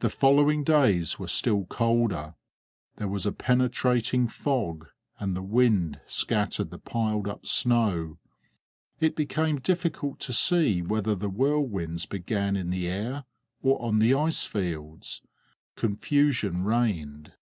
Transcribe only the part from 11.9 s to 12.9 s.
began in the